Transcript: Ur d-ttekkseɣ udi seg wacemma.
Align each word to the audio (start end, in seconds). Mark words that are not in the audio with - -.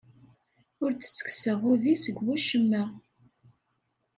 Ur 0.83 0.91
d-ttekkseɣ 0.93 1.59
udi 1.71 1.95
seg 2.03 2.17
wacemma. 2.25 2.83